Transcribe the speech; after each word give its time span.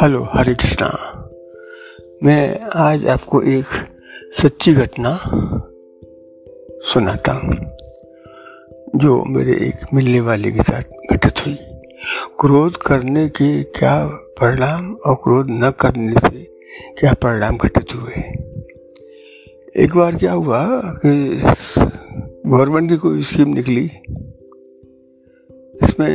Hello, 0.00 0.28
हरे 0.32 0.54
कृष्णा। 0.54 0.88
मैं 2.22 2.60
आज 2.60 3.06
आपको 3.06 3.42
एक 3.42 3.64
सच्ची 4.42 4.74
घटना 4.74 5.20
सुनाता 6.82 7.32
हूँ, 7.32 7.76
जो 8.96 9.24
मेरे 9.24 9.52
एक 9.52 9.94
मिलने 9.94 10.20
वाले 10.20 10.50
के 10.50 10.62
साथ 10.62 10.82
घटित 11.12 11.46
हुई। 11.46 11.56
क्रोध 12.40 12.76
करने 12.76 13.28
के 13.28 13.62
क्या 13.62 14.08
परिणाम 14.12 14.94
और 14.94 15.14
क्रोध 15.14 15.46
न 15.50 15.70
करने 15.70 16.12
से 16.12 16.58
क्या 16.98 17.12
परिणाम 17.12 17.56
घटित 17.56 17.94
हुए? 17.94 18.22
एक 19.84 19.96
बार 19.96 20.16
क्या 20.16 20.32
हुआ 20.32 20.82
कि 20.82 21.42
गवर्नमेंट 22.46 22.90
की 22.90 22.96
कोई 22.96 23.22
स्कीम 23.22 23.48
निकली 23.48 23.90
इसमें 25.82 26.12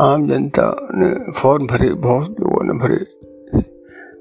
आम 0.00 0.28
जनता 0.28 0.64
ने 0.94 1.32
फॉर्म 1.32 1.66
भरे, 1.66 1.92
बहुत 1.94 2.40
लोगों 2.40 2.64
ने 2.64 2.72
भरे। 2.78 3.04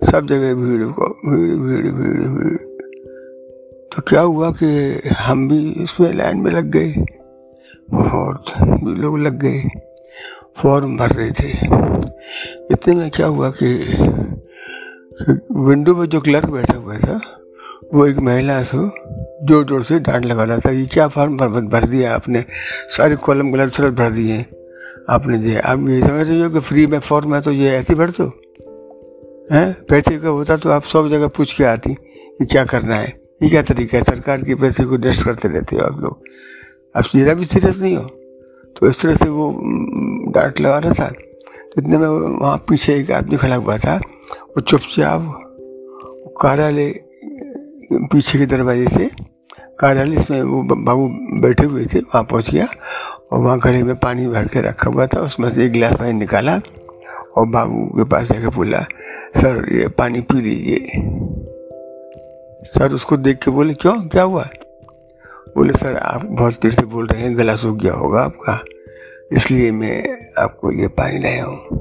सब 0.07 0.27
जगह 0.27 0.53
भीड़ 0.55 0.87
को, 0.89 1.07
भीड़ 1.25 1.55
भीड़ 1.57 1.91
भीड़ 1.93 2.27
भीड़। 2.27 2.57
तो 3.91 4.01
क्या 4.07 4.21
हुआ 4.21 4.51
कि 4.53 4.69
हम 5.17 5.47
भी 5.47 5.59
इसमें 5.83 6.13
लाइन 6.13 6.37
में 6.37 6.51
लग 6.51 6.69
गए 6.71 7.05
बहुत 7.91 8.53
भी 8.59 8.95
लोग 8.95 9.17
लग 9.19 9.39
गए, 9.39 9.63
फॉर्म 10.57 10.97
भर 10.97 11.11
रहे 11.11 11.31
थे। 11.31 11.49
इतने 12.71 12.95
में 12.95 13.09
क्या 13.09 13.27
हुआ 13.27 13.49
कि 13.63 13.67
विंडो 15.59 15.95
में 15.95 16.05
जो 16.05 16.21
क्लर्क 16.21 16.49
बैठा 16.49 16.77
हुआ 16.77 16.97
था, 16.97 17.19
वो 17.93 18.05
एक 18.05 18.17
महिला 18.19 18.61
से 18.63 18.77
ज़ोर 19.39 19.65
ज़ोर 19.65 19.83
से 19.83 19.99
डांट 19.99 20.25
लगा 20.25 20.43
रहा 20.43 20.57
था, 20.59 20.71
ये 20.71 20.85
क्या 20.85 21.07
फॉर्म 21.07 21.37
भर 21.37 21.61
भर 21.69 21.85
दिया 21.87 22.13
आपने? 22.15 22.43
सारे 22.97 23.15
कॉलम 23.15 23.51
गलत 23.51 23.75
सलत 23.75 23.93
भर 23.93 24.09
दिए 24.11 24.45
आपने 25.09 25.37
दिया 25.37 25.61
आप 25.61 25.87
ये 25.89 25.99
समझ 26.01 26.27
रहे 26.27 26.41
हो 26.41 26.49
कि 26.49 26.59
फ्री 26.59 26.85
में 26.87 26.99
फॉर्म 26.99 27.35
है 27.35 27.41
तो 27.41 27.51
ये 27.51 27.69
ऐसे 27.75 27.95
भर 27.95 28.09
दो? 28.11 28.25
हैं? 29.51 29.73
पैसे 29.89 30.17
का 30.17 30.29
होता 30.29 30.57
तो 30.57 30.69
आप 30.69 30.83
सब 30.83 31.09
जगह 31.09 31.27
पूछ 31.27 31.53
के 31.53 31.63
आती 31.63 31.93
कि 31.93 32.45
क्या 32.45 32.65
करना 32.65 32.95
है। 32.95 33.07
ये 33.43 33.49
क्या 33.49 33.61
तरीका 33.61 33.97
है? 33.97 34.03
सरकार 34.03 34.41
के 34.43 34.55
पैसे 34.55 34.83
को 34.83 34.97
डस्ट 34.97 35.23
करते 35.25 35.47
रहते 35.47 35.75
हो 35.75 35.85
आप 35.85 35.99
लोग। 36.01 36.23
आप 36.95 37.09
ज़रा 37.15 37.33
भी 37.33 37.45
सीरियस 37.45 37.79
नहीं 37.79 37.95
हो? 37.95 38.03
तो 38.75 38.89
इस 38.89 39.01
तरह 39.01 39.15
से 39.15 39.29
वो 39.29 39.51
डांट 40.33 40.61
लगा 40.61 40.77
रहा 40.77 40.93
था। 40.93 41.07
तो 41.07 41.81
इतने 41.81 41.97
में 41.97 42.07
वहाँ 42.07 42.57
पीछे 42.69 42.95
एक 42.95 43.11
आदमी 43.11 43.37
खड़ा 43.37 43.55
हुआ 43.55 43.77
था। 43.77 43.95
वो 43.95 44.61
चुपचाप 44.61 45.33
कार्यालय, 46.41 46.93
पीछे 47.93 48.37
के 48.37 48.45
दरवाजे 48.45 48.87
से 48.87 49.09
कार्यालय, 49.79 50.15
इसमें 50.15 50.41
वो 50.41 50.61
बाबू 50.63 51.07
बैठे 51.41 51.65
हुए 51.65 51.85
थे, 51.85 51.99
वहाँ 51.99 52.23
पहुँच 52.23 52.49
गया 52.51 52.67
और 53.31 53.39
वहाँ 53.39 53.59
घड़े 53.59 53.83
में 53.83 53.95
पानी 53.95 54.27
भर 54.27 54.47
के 54.47 54.61
रखा 54.61 54.89
हुआ 54.89 55.05
था। 55.07 55.19
उसमें 55.21 55.49
से 55.49 55.65
एक 55.65 55.71
गिलास 55.71 55.93
पानी 55.99 56.13
निकाला 56.13 56.55
और 57.37 57.47
बाबू 57.47 57.85
के 57.97 58.03
पास 58.03 58.27
जाकर 58.27 58.55
बोला, 58.55 58.81
सर, 59.37 59.65
ये 59.73 59.87
पानी 59.89 60.21
पी 60.21 60.41
लीजिए। 60.41 61.01
सर 62.69 62.93
उसको 62.93 63.17
देख 63.17 63.37
के 63.43 63.51
बोले, 63.51 63.73
क्यों? 63.73 63.93
क्या 64.03 64.23
हुआ? 64.23 64.43
बोले, 65.55 65.73
सर, 65.73 65.95
आप 65.95 66.25
बहुत 66.25 66.61
देर 66.61 66.73
से 66.73 66.85
बोल 66.85 67.07
रहे 67.07 67.21
हैं, 67.21 67.37
गला 67.37 67.55
सूख 67.55 67.77
गया 67.77 67.93
होगा 67.93 68.21
आपका, 68.21 68.59
इसलिए 69.31 69.71
मैं 69.71 70.03
आपको 70.39 70.71
ये 70.71 70.87
पानी 70.89 71.19
लाया 71.19 71.43
हूँ। 71.45 71.79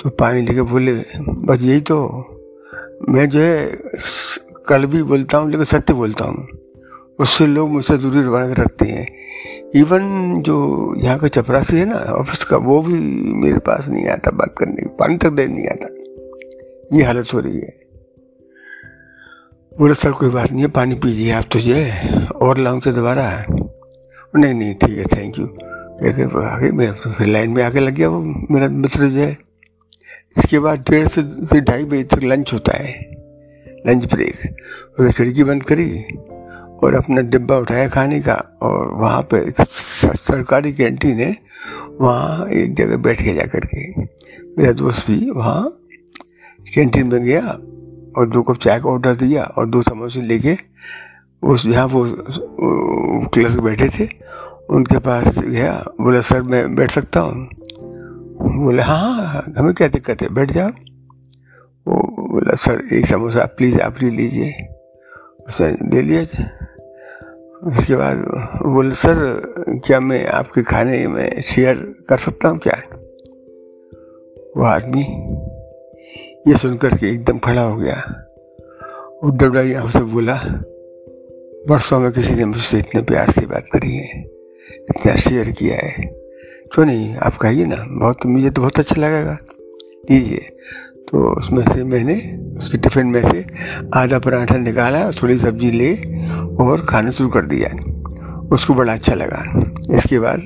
तो 0.00 0.10
पानी 0.10 0.42
लेके 0.42 0.62
बोले, 0.62 0.92
बस 1.20 1.62
यही 1.62 1.80
तो 1.80 1.96
मैं 3.08 3.28
जो 3.28 3.40
है 3.40 3.78
कड़वी 4.66 5.02
बोलता 5.02 5.38
हूँ, 5.38 5.50
लेकिन 5.50 5.64
सत्य 5.64 5.94
बोलता 5.94 6.24
हूँ। 6.24 6.46
उससे 7.18 7.46
लोग 7.46 7.70
मुझसे 7.70 7.96
दूरी 7.96 8.28
बना 8.28 8.46
के 8.46 8.62
रखते 8.62 8.86
हैं। 8.86 9.06
इवन 9.74 10.42
जो 10.42 10.56
यहाँ 10.98 11.18
का 11.18 11.28
चपरासी 11.28 11.76
है 11.76 11.84
ना 11.86 11.96
ऑफ़िस 11.96 12.44
का, 12.44 12.56
वो 12.56 12.82
भी 12.82 12.94
मेरे 13.34 13.58
पास 13.58 13.88
नहीं 13.88 14.06
आता 14.06 14.30
बात 14.30 14.54
करने 14.58 14.82
की, 14.82 14.88
पानी 14.88 15.16
तक 15.16 15.30
दे 15.30 15.46
नहीं 15.46 15.68
आता। 15.68 15.88
ये 16.96 17.04
हालत 17.04 17.34
हो 17.34 17.40
रही 17.40 17.60
है। 17.60 17.72
बोले, 19.78 19.94
सर, 19.94 20.12
कोई 20.12 20.28
बात 20.28 20.52
नहीं 20.52 20.62
है, 20.62 20.68
पानी 20.68 20.94
पीजिए 20.94 21.32
आप 21.32 21.44
तो 21.52 21.58
ये, 21.58 21.92
और 22.42 22.58
लाऊं 22.58 22.80
के 22.80 22.92
दोबारा? 22.92 23.46
नहीं 24.36 24.54
नहीं, 24.54 24.74
ठीक 24.74 24.98
है 24.98 25.04
थैंक 25.04 25.38
यू 25.38 25.46
आगे 26.42 26.70
मैं 26.72 26.92
फिर 26.92 27.26
लाइन 27.26 27.50
में 27.50 27.62
आके 27.64 27.80
लग 27.80 27.94
गया 27.94 28.08
वो 28.08 28.20
मेरा 28.50 28.68
मित्र 28.68 29.08
जो 29.08 29.20
है। 29.20 29.36
इसके 30.38 30.58
बाद 30.58 30.84
डेढ़ 30.90 31.08
से 31.08 31.60
ढाई 31.60 31.84
बजे 31.84 32.02
तक 32.02 32.24
लंच 32.24 32.52
होता 32.52 32.76
है। 32.76 33.10
लंच 33.86 34.14
ब्रेक 34.14 34.56
उसने 35.00 35.12
खिड़की 35.12 35.44
बंद 35.44 35.62
करी। 35.62 36.04
और 36.84 36.94
अपना 36.94 37.20
डिब्बा 37.22 37.56
उठाया 37.56 37.88
खाने 37.88 38.20
का 38.20 38.34
और 38.62 38.92
वहाँ 38.92 39.22
पे 39.34 39.40
सरकारी 39.60 40.72
कैंटीन 40.72 41.20
है, 41.20 41.36
वहाँ 42.00 42.48
एक 42.48 42.74
जगह 42.74 42.96
बैठ 42.96 43.22
गया 43.22 43.34
जा 43.34 43.46
करके। 43.46 43.88
मेरा 44.58 44.72
दोस्त 44.72 45.06
भी 45.06 45.30
वहाँ 45.30 45.62
कैंटीन 46.74 47.06
में 47.06 47.22
गया 47.24 47.40
और 48.16 48.28
दो 48.28 48.42
कप 48.42 48.58
चाय 48.58 48.80
का 48.80 48.88
ऑर्डर 48.90 49.14
दिया 49.14 49.42
और 49.44 49.68
दो 49.70 49.82
समोसे 49.82 50.20
लेके 50.20 50.56
उस 51.42 51.66
जहाँ 51.66 51.86
वो 51.86 52.04
क्लर्क 53.34 53.60
बैठे 53.60 53.88
थे। 53.88 54.08
उनके 54.70 54.98
पास 54.98 55.38
गया, 55.38 55.72
बोला, 56.00 56.20
सर, 56.20 56.42
मैं 56.42 56.74
बैठ 56.74 56.90
सकता 56.90 57.20
हूँ? 57.20 57.48
बोले 58.64 58.82
हाँ 58.82 58.98
हाँ 58.98 59.42
हमें 59.58 59.74
क्या 59.74 59.88
दिक्कत 59.88 60.22
है? 60.22 60.28
बैठ 60.28 60.50
जाओ। 60.50 60.68
वो 61.86 61.96
बोला, 62.30 62.54
सर, 62.56 62.82
एक 62.92 63.06
समोसा 63.06 63.44
प्लीज़, 63.56 63.80
आप 63.80 64.02
ले 64.02 64.10
लीजिए। 64.10 64.52
उसने 65.48 65.90
ले 65.90 66.02
लिया 66.02 66.24
उसके 67.66 67.96
बाद 67.96 68.16
बोले, 68.66 68.94
सर, 68.94 69.18
क्या 69.86 70.00
मैं 70.00 70.26
आपके 70.26 70.62
खाने 70.62 71.06
में 71.06 71.42
शेयर 71.42 71.76
कर 72.08 72.18
सकता 72.18 72.48
हूँ 72.48 72.58
क्या? 72.58 72.82
वो 74.56 74.64
आदमी 74.64 75.02
ये 76.48 76.58
सुनकर 76.58 76.96
के 76.96 77.06
एकदम 77.06 77.38
खड़ा 77.38 77.62
हो 77.62 77.76
गया 77.76 77.94
वो 79.24 79.30
डबडाई 79.30 79.72
आँख 79.72 79.90
से 79.90 79.98
बोला 79.98 80.34
बरसों 81.68 82.00
में 82.00 82.12
किसी 82.12 82.34
ने 82.34 82.44
मुझसे 82.44 82.78
इतने 82.78 83.02
प्यार 83.02 83.30
से 83.30 83.46
बात 83.46 83.64
करी 83.72 83.94
है, 83.96 84.20
इतना 84.90 85.14
शेयर 85.16 85.50
किया 85.50 85.76
है। 85.76 86.04
क्यों 86.72 86.86
नहीं, 86.86 87.16
आप 87.16 87.36
कहिए 87.36 87.64
ना, 87.64 87.76
बहुत, 87.88 88.26
मुझे 88.26 88.50
तो 88.50 88.60
बहुत 88.60 88.78
अच्छा 88.78 89.00
लगेगा। 89.00 89.38
लीजिए। 90.10 90.50
तो 91.08 91.38
उसमें 91.38 91.62
से 91.74 91.84
मैंने, 91.84 92.14
उसके 92.58 92.78
टिफ़िन 92.78 93.06
में 93.06 93.22
से 93.32 93.44
आधा 93.94 94.18
पराठा 94.18 94.56
निकाला, 94.56 95.10
थोड़ी 95.10 95.38
सब्ज़ी 95.38 95.70
ले 95.70 95.94
और 96.60 96.86
खाना 96.88 97.10
शुरू 97.10 97.30
कर 97.30 97.42
दिया। 97.42 97.68
उसको 98.52 98.74
बड़ा 98.74 98.92
अच्छा 98.92 99.14
लगा। 99.14 99.70
इसके 99.94 100.18
बाद 100.18 100.40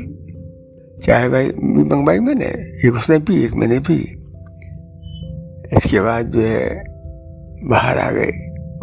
चाय 1.03 1.29
भाई 1.29 1.47
भी 1.47 1.85
मंगवाई 1.85 2.19
मैंने। 2.19 2.45
एक 2.89 2.93
उसने 2.95 3.19
पी, 3.19 3.45
एक 3.45 3.53
मैंने 3.53 3.79
पी। 3.79 4.15
इसके 5.77 6.01
बाद 6.01 6.27
जो 6.27 6.41
है, 6.41 6.85
बाहर 7.69 7.99
आ 7.99 8.11
गए। 8.11 8.31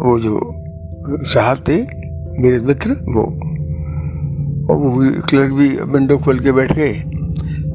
वो 0.00 0.20
जो 0.20 0.54
साहब 1.24 1.64
थे, 1.68 1.76
मेरे 2.42 2.60
मित्र, 2.60 2.92
वो। 2.92 3.22
और 4.70 4.76
वो 4.76 4.96
भी 4.96 5.10
क्लर्क 5.10 5.52
भी 5.52 5.68
विंडो 5.68 6.18
खोल 6.18 6.40
के 6.40 6.52
बैठ 6.52 6.72
गए। 6.72 6.90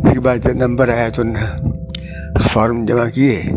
इसके 0.06 0.20
बाद 0.20 0.38
जब 0.38 0.58
नंबर 0.58 0.90
आया 0.90 1.10
तो 1.10 1.24
फॉर्म 2.40 2.86
जमा 2.86 3.06
किए। 3.06 3.52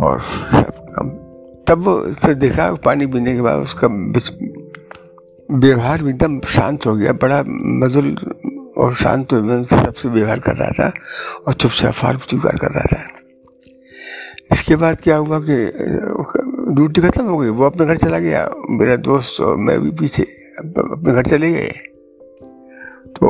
और 0.00 0.20
सब 0.20 1.22
तब 1.68 1.84
से 2.24 2.34
देखा, 2.34 2.74
पानी 2.74 3.06
पीने 3.06 3.34
के 3.34 3.40
बाद 3.40 3.58
उसका 3.58 3.88
व्यवहार 5.50 6.06
एकदम 6.08 6.40
शांत 6.40 6.86
हो 6.86 6.94
गया, 6.96 7.12
बड़ा 7.12 7.42
मधुर 7.48 8.74
और 8.76 8.94
शांत 8.94 9.34
सबसे 9.70 10.08
व्यवहार 10.08 10.38
कर 10.38 10.56
रहा 10.56 10.70
था 10.70 10.92
और 11.46 11.52
चुपचाप 11.52 11.92
फार्म 11.92 12.18
स्वीकार 12.18 12.56
कर 12.56 12.70
रहा 12.70 12.84
था। 12.92 13.02
इसके 14.52 14.76
बाद 14.76 15.00
क्या 15.00 15.16
हुआ 15.16 15.38
कि, 15.40 15.56
ड्यूटी 16.74 17.00
खत्म 17.00 17.24
हो 17.24 17.38
गई, 17.38 17.48
वो 17.48 17.64
अपने 17.66 17.86
घर 17.86 17.96
चला 17.96 18.18
गया, 18.18 18.48
मेरा 18.70 18.96
दोस्त 18.96 19.40
और 19.40 19.56
मैं 19.56 19.80
भी 19.80 19.90
पीछे 19.90 20.22
अपने 20.22 21.12
घर 21.12 21.24
चले 21.24 21.50
गए। 21.52 21.72
तो 23.16 23.28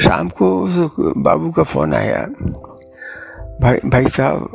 शाम 0.00 0.28
को 0.28 1.12
बाबू 1.16 1.50
का 1.50 1.62
फ़ोन 1.62 1.94
आया, 1.94 2.26
भाई 3.60 3.78
भाई 3.86 4.06
साहब, 4.06 4.50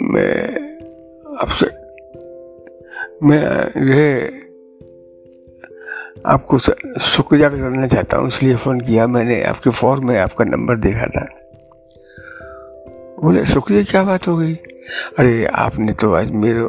मैं 0.00 0.65
मैं 3.26 3.40
ये 3.86 4.32
आपको 6.26 6.58
शुक्रिया 6.58 7.48
करना 7.48 7.86
चाहता 7.86 8.16
हूँ, 8.16 8.28
इसलिए 8.28 8.56
फ़ोन 8.56 8.80
किया 8.80 9.06
मैंने। 9.06 9.42
आपके 9.42 9.70
फॉर्म 9.70 10.06
में 10.08 10.18
आपका 10.18 10.44
नंबर 10.44 10.76
देखा 10.76 11.06
था। 11.06 11.26
बोले, 13.22 13.44
शुक्रिया, 13.46 13.82
क्या 13.82 14.02
बात 14.02 14.28
हो 14.28 14.36
गई? 14.36 14.54
अरे, 15.18 15.44
आपने 15.44 15.92
तो 15.92 16.12
आज 16.12 16.30
मेरे, 16.30 16.62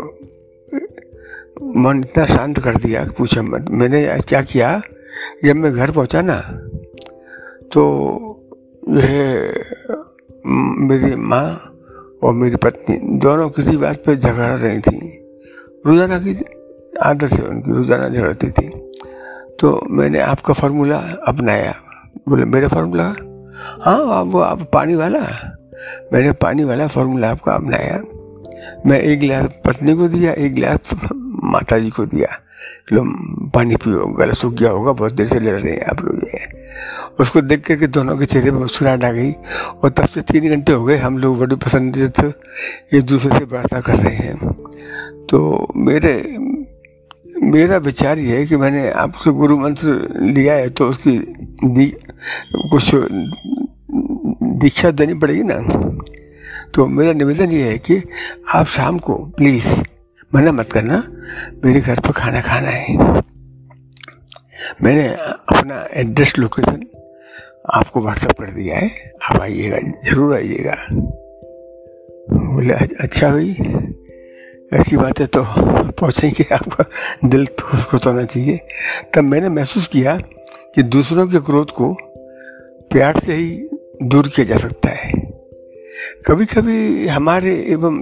मन 1.82 2.04
इतना 2.06 2.26
शांत 2.26 2.60
कर 2.60 2.76
दिया, 2.76 3.06
पूछा 3.18 3.42
मत। 3.42 3.66
मैंने 3.72 4.06
क्या 4.22 4.42
किया? 4.42 4.82
जब 5.46 5.56
मैं 5.56 5.72
घर 5.74 5.92
पहुँचा 5.92 6.22
ना 6.22 6.38
तो 7.74 7.84
यह 8.90 9.08
मेरी 10.48 11.16
माँ 11.16 11.46
और 12.24 12.34
मेरी 12.34 12.56
पत्नी 12.56 12.98
दोनों 13.20 13.50
किसी 13.50 13.78
बात 13.78 13.98
पर 13.98 14.16
झगड़ 14.16 14.58
रही 14.60 14.80
थी। 14.80 15.27
रोज़ाना 15.88 16.18
की 16.20 16.32
आदत 17.04 17.34
है 17.34 17.44
उनकी 17.46 17.72
रोज़ाना 17.72 18.10
झगड़ती 18.10 18.50
थी। 18.52 18.68
तो 19.60 19.80
मैंने 19.90 20.20
आपका 20.22 20.54
फार्मूला 20.54 20.98
अपनाया। 21.28 21.74
बोले, 22.30 22.46
मेरा 22.46 22.68
फार्मूला 22.68 23.04
हाँ 23.82 24.00
आप 24.14 24.28
वो 24.28 24.40
आप 24.40 24.62
पानी 24.74 24.96
वाला 24.96 25.20
मैंने 26.14 26.32
पानी 26.42 26.64
वाला 26.64 26.88
फार्मूला 26.88 27.30
आपका 27.32 27.54
अपनाया। 27.54 28.02
मैं 28.86 29.00
एक 29.00 29.20
गिलास 29.20 29.46
पत्नी 29.66 29.94
को 29.96 30.08
दिया, 30.08 30.32
एक 30.34 30.54
गिलास 30.54 30.94
माता 31.14 31.78
जी 31.80 31.90
को 31.90 32.06
दिया। 32.06 32.28
लो, 32.92 33.04
पानी 33.54 33.76
पियो, 33.76 34.06
गला 34.16 34.34
सूख 34.34 34.54
गया 34.54 34.70
होगा, 34.72 34.92
बहुत 34.92 35.14
देर 35.14 35.28
से 35.28 35.40
लड़ 35.40 35.60
रहे 35.60 35.74
हैं 35.74 35.86
आप 35.90 36.02
लोग 36.02 36.24
ये। 36.26 36.46
उसको 37.20 37.42
देख 37.42 37.66
करके 37.68 37.88
दोनों 37.88 38.18
के 38.18 38.26
चेहरे 38.26 38.52
पर 38.52 38.58
मुस्कुराहट 38.58 39.04
आ 39.04 39.12
गई 39.12 39.32
और 39.32 39.90
तब 39.90 40.06
से 40.06 40.22
तीन 40.22 40.50
घंटे 40.50 40.74
हो 40.74 40.84
गए 40.86 40.98
हम 40.98 41.18
लोग 41.18 41.40
बड़े 41.40 41.56
पसंद 41.56 41.98
थे 42.20 42.28
एक 42.98 43.06
दूसरे 43.06 43.40
से 43.40 43.46
वार्ता 43.46 43.82
कर 43.82 43.96
रहे 43.96 44.16
हैं। 44.16 44.57
तो 45.30 45.68
मेरे 45.76 46.14
मेरा 47.44 47.78
विचार 47.78 48.20
ये 48.20 48.38
है 48.38 48.46
कि 48.46 48.58
मैंने 48.58 48.90
आपसे 48.92 49.32
गुरु 49.32 49.58
मंत्र 49.58 49.90
लिया 50.22 50.54
है 50.54 50.70
तो 50.70 50.90
उसकी 50.90 51.18
दी, 51.66 51.86
कुछ 52.72 52.92
दीक्षा 54.62 54.92
देनी 54.92 55.14
पड़ेगी 55.14 55.44
ना? 55.44 55.58
तो 56.74 56.86
मेरा 56.88 57.14
निवेदन 57.14 57.52
ये 57.52 57.64
है 57.64 57.78
कि 57.78 58.02
आप 58.54 58.66
शाम 58.68 58.98
को 59.00 59.16
प्लीज़ 59.38 59.68
मना 60.36 60.52
मत 60.52 60.72
करना 60.72 61.04
मेरे 61.66 61.82
घर 61.82 62.00
पर 62.00 62.12
खाना 62.12 62.42
खाना 62.42 62.70
है। 62.70 63.22
मैंने 64.84 65.08
अपना 65.08 65.86
एड्रेस 65.94 66.38
लोकेशन 66.40 66.86
आपको 67.74 68.02
व्हाट्सअप 68.02 68.32
कर 68.32 68.52
दिया 68.52 68.78
है 68.78 69.12
आप 69.24 69.42
आइएगा 69.42 69.80
ज़रूर 70.10 70.36
आइएगा। 70.36 70.76
बोले 72.32 72.74
अच्छा 72.74 73.30
भाई। 73.30 73.56
ऐसी 74.74 74.98
बातें 74.98 75.28
तो 75.28 75.44
पहुँचेंगे 75.92 76.46
आपका 76.54 76.84
दिल 77.26 77.46
तो 77.46 77.68
उसको 77.74 77.98
होना 77.98 78.24
चाहिए। 78.24 78.58
तब 79.16 79.24
मैंने 79.24 79.50
महसूस 79.50 79.88
किया 79.88 80.18
कि 80.76 80.84
दूसरों 80.84 81.28
के 81.28 81.40
क्रोध 81.40 81.72
को 81.72 81.94
प्यार 82.92 83.20
से 83.20 83.34
ही 83.34 83.70
दूर 84.04 84.28
किया 84.28 84.46
जा 84.46 84.58
सकता 84.58 84.90
है। 84.90 85.12
कभी 86.26 86.46
कभी 86.46 87.08
हमारे 87.08 87.56
एवं 87.70 88.02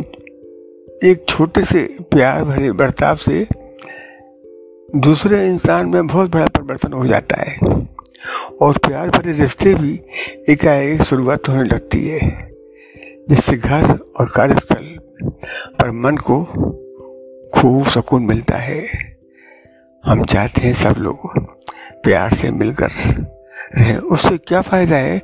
एक 1.03 1.25
छोटे 1.29 1.65
से 1.65 1.83
प्यार 2.01 2.43
भरे 2.43 2.71
बर्ताव 2.71 3.15
से 3.15 3.47
दूसरे 4.95 5.47
इंसान 5.47 5.87
में 5.87 6.07
बहुत 6.07 6.31
बड़ा 6.31 6.47
परिवर्तन 6.47 6.93
हो 6.93 7.05
जाता 7.05 7.41
है 7.41 7.57
और 8.61 8.77
प्यार 8.77 9.09
भरे 9.09 9.31
रिश्ते 9.31 9.73
भी 9.73 9.99
एकाएक 10.49 11.01
शुरुआत 11.01 11.49
होने 11.49 11.63
लगती 11.63 12.07
है, 12.07 12.19
जिससे 13.29 13.57
घर 13.57 13.83
और 14.19 14.31
कार्यस्थल 14.35 14.94
पर 15.79 15.91
मन 15.91 16.17
को 16.17 16.43
खूब 17.53 17.87
सुकून 17.87 18.23
मिलता 18.23 18.57
है। 18.57 18.83
हम 20.03 20.23
चाहते 20.25 20.61
हैं 20.61 20.73
सब 20.73 20.95
लोग 20.97 21.39
प्यार 22.03 22.33
से 22.33 22.51
मिलकर 22.51 22.89
रहें। 23.77 23.97
उससे 23.97 24.37
क्या 24.37 24.61
फ़ायदा 24.61 24.95
है? 24.95 25.21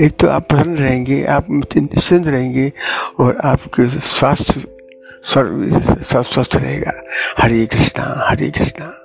एक 0.00 0.16
तो 0.20 0.28
आप 0.28 0.48
प्रसन्न 0.48 0.76
रहेंगे, 0.76 1.24
आप 1.24 1.50
निश्चिंत 1.50 2.26
रहेंगे 2.26 2.72
और 3.20 3.36
आपके 3.44 3.88
स्वास्थ्य 3.88 4.64
स्वस्थ 5.24 6.56
रहेगा। 6.56 6.92
हरे 7.38 7.66
कृष्णा 7.66 8.04
हरे 8.28 8.50
कृष्णा। 8.50 8.99